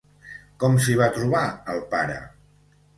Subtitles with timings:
[0.63, 1.45] Com s'hi va a trobar
[1.77, 2.21] el pare?